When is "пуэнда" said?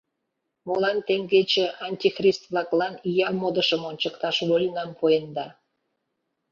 4.99-5.47